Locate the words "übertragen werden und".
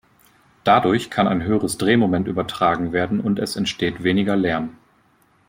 2.27-3.37